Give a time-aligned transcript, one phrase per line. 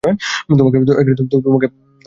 [0.51, 1.67] তোমাকে উঠতে হবে।